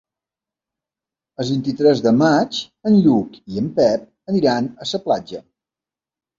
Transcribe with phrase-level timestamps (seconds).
[1.43, 2.63] El vint-i-tres de maig
[2.93, 5.47] en Lluc i en Pep aniran a la platja.